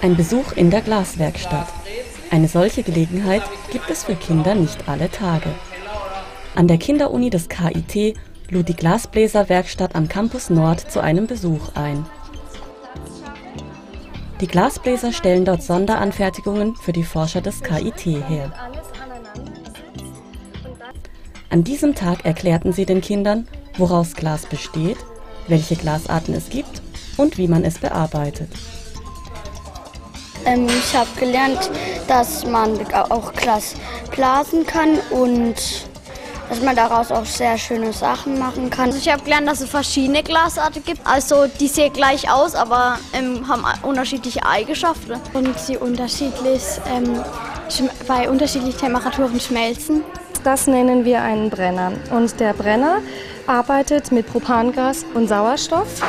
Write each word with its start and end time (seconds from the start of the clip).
Ein 0.00 0.16
Besuch 0.16 0.52
in 0.52 0.70
der 0.70 0.80
Glaswerkstatt. 0.80 1.68
Eine 2.30 2.48
solche 2.48 2.82
Gelegenheit 2.82 3.42
gibt 3.72 3.90
es 3.90 4.04
für 4.04 4.14
Kinder 4.14 4.54
nicht 4.54 4.88
alle 4.88 5.10
Tage. 5.10 5.50
An 6.54 6.68
der 6.68 6.78
Kinderuni 6.78 7.30
des 7.30 7.48
KIT 7.48 8.16
lud 8.50 8.68
die 8.68 8.76
Glasbläserwerkstatt 8.76 9.94
am 9.94 10.08
Campus 10.08 10.50
Nord 10.50 10.90
zu 10.90 11.00
einem 11.00 11.26
Besuch 11.26 11.74
ein. 11.74 12.06
Die 14.40 14.46
Glasbläser 14.46 15.12
stellen 15.12 15.44
dort 15.44 15.62
Sonderanfertigungen 15.62 16.76
für 16.76 16.92
die 16.92 17.02
Forscher 17.02 17.40
des 17.40 17.60
KIT 17.62 18.06
her. 18.28 18.52
An 21.50 21.64
diesem 21.64 21.94
Tag 21.94 22.24
erklärten 22.24 22.72
sie 22.72 22.86
den 22.86 23.00
Kindern, 23.00 23.48
woraus 23.76 24.14
Glas 24.14 24.46
besteht, 24.46 24.98
welche 25.48 25.76
Glasarten 25.76 26.34
es 26.34 26.50
gibt 26.50 26.82
und 27.16 27.36
wie 27.36 27.48
man 27.48 27.64
es 27.64 27.78
bearbeitet. 27.78 28.50
Ähm, 30.48 30.66
ich 30.66 30.96
habe 30.96 31.08
gelernt, 31.18 31.70
dass 32.06 32.46
man 32.46 32.78
auch 33.10 33.32
Glas 33.34 33.74
blasen 34.14 34.66
kann 34.66 34.98
und 35.10 35.56
dass 36.48 36.62
man 36.62 36.74
daraus 36.74 37.12
auch 37.12 37.26
sehr 37.26 37.58
schöne 37.58 37.92
Sachen 37.92 38.38
machen 38.38 38.70
kann. 38.70 38.86
Also 38.86 38.98
ich 38.98 39.12
habe 39.12 39.22
gelernt, 39.22 39.46
dass 39.46 39.60
es 39.60 39.68
verschiedene 39.68 40.22
Glasarten 40.22 40.82
gibt. 40.82 41.06
Also 41.06 41.46
die 41.60 41.68
sehen 41.68 41.92
gleich 41.92 42.30
aus, 42.30 42.54
aber 42.54 42.98
ähm, 43.12 43.46
haben 43.46 43.62
unterschiedliche 43.82 44.46
Eigenschaften. 44.46 45.20
Und 45.34 45.58
sie 45.58 45.76
unterschiedlich 45.76 46.62
ähm, 46.90 47.22
bei 48.06 48.30
unterschiedlichen 48.30 48.78
Temperaturen 48.78 49.38
schmelzen. 49.38 50.02
Das 50.44 50.66
nennen 50.66 51.04
wir 51.04 51.20
einen 51.20 51.50
Brenner. 51.50 51.92
Und 52.10 52.40
der 52.40 52.54
Brenner 52.54 53.02
arbeitet 53.46 54.10
mit 54.12 54.26
Propangas 54.26 55.04
und 55.12 55.28
Sauerstoff. 55.28 56.00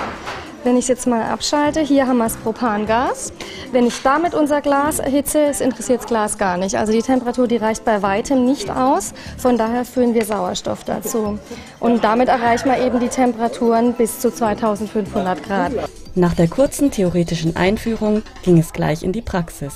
Wenn 0.63 0.77
ich 0.77 0.85
es 0.85 0.87
jetzt 0.87 1.07
mal 1.07 1.23
abschalte, 1.23 1.81
hier 1.81 2.07
haben 2.07 2.17
wir 2.17 2.25
das 2.25 2.37
Propangas. 2.37 3.33
Wenn 3.71 3.85
ich 3.85 4.01
damit 4.01 4.33
unser 4.33 4.61
Glas 4.61 4.97
erhitze, 4.97 5.41
es 5.41 5.61
interessiert 5.61 5.99
das 5.99 6.07
Glas 6.07 6.37
gar 6.39 6.57
nicht. 6.57 6.75
Also 6.75 6.91
die 6.91 7.03
Temperatur, 7.03 7.47
die 7.47 7.57
reicht 7.57 7.85
bei 7.85 8.01
weitem 8.01 8.43
nicht 8.43 8.71
aus. 8.71 9.13
Von 9.37 9.59
daher 9.59 9.85
führen 9.85 10.15
wir 10.15 10.25
Sauerstoff 10.25 10.83
dazu. 10.83 11.37
Und 11.79 12.03
damit 12.03 12.29
erreichen 12.29 12.69
wir 12.69 12.83
eben 12.83 12.99
die 12.99 13.09
Temperaturen 13.09 13.93
bis 13.93 14.19
zu 14.19 14.33
2500 14.33 15.43
Grad. 15.43 15.71
Nach 16.15 16.33
der 16.33 16.47
kurzen 16.47 16.89
theoretischen 16.89 17.55
Einführung 17.55 18.23
ging 18.41 18.57
es 18.57 18.73
gleich 18.73 19.03
in 19.03 19.11
die 19.11 19.21
Praxis. 19.21 19.73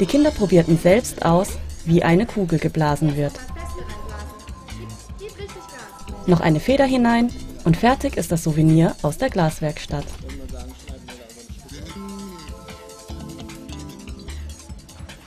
Die 0.00 0.06
Kinder 0.06 0.30
probierten 0.30 0.78
selbst 0.78 1.22
aus, 1.24 1.58
wie 1.84 2.02
eine 2.02 2.24
Kugel 2.24 2.58
geblasen 2.58 3.16
wird. 3.16 3.34
Noch 6.26 6.40
eine 6.40 6.60
Feder 6.60 6.86
hinein 6.86 7.30
und 7.64 7.76
fertig 7.76 8.16
ist 8.16 8.32
das 8.32 8.42
Souvenir 8.42 8.96
aus 9.02 9.18
der 9.18 9.28
Glaswerkstatt. 9.28 10.04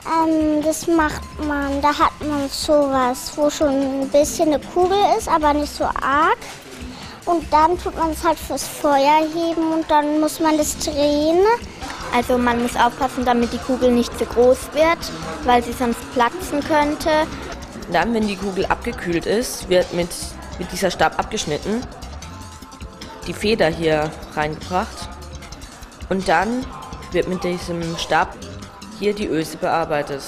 Ähm, 0.06 0.62
das 0.64 0.86
macht 0.88 1.24
man, 1.48 1.82
da 1.82 1.90
hat 1.90 2.14
man 2.28 2.48
sowas, 2.50 3.32
wo 3.36 3.50
schon 3.50 4.02
ein 4.02 4.10
bisschen 4.10 4.54
eine 4.54 4.60
Kugel 4.60 4.98
ist, 5.18 5.28
aber 5.28 5.54
nicht 5.54 5.74
so 5.74 5.86
arg. 5.86 6.38
Und 7.26 7.52
dann 7.52 7.76
tut 7.80 7.98
man 7.98 8.12
es 8.12 8.24
halt 8.24 8.38
fürs 8.38 8.68
Feuer 8.68 9.22
heben 9.34 9.74
und 9.74 9.90
dann 9.90 10.20
muss 10.20 10.40
man 10.40 10.58
das 10.60 10.78
drehen. 10.78 11.44
Also 12.14 12.38
man 12.38 12.62
muss 12.62 12.76
aufpassen, 12.76 13.26
damit 13.26 13.52
die 13.52 13.58
Kugel 13.58 13.92
nicht 13.92 14.16
zu 14.20 14.26
groß 14.26 14.74
wird, 14.74 15.00
weil 15.44 15.64
sie 15.64 15.74
sonst 15.74 16.00
platzen 16.14 16.64
könnte. 16.64 17.10
Dann, 17.92 18.14
wenn 18.14 18.28
die 18.28 18.36
Kugel 18.36 18.66
abgekühlt 18.68 19.26
ist, 19.26 19.68
wird 19.70 19.92
mit, 19.94 20.10
mit 20.60 20.72
dieser 20.72 20.92
Stab 20.92 21.18
abgeschnitten, 21.18 21.82
die 23.26 23.34
Feder 23.34 23.70
hier 23.70 24.12
reingebracht 24.36 25.10
und 26.10 26.28
dann 26.28 26.64
wird 27.12 27.28
mit 27.28 27.44
diesem 27.44 27.98
Stab 27.98 28.36
hier 29.00 29.14
die 29.14 29.28
Öse 29.28 29.58
bearbeitet. 29.58 30.22